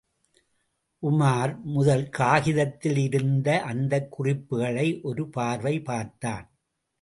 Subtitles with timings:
[1.03, 6.51] உமார், முதல் காகிதத்தில் இருந்த அந்தக் குறிப்புகளை ஒரு பார்வை பார்த்தான்.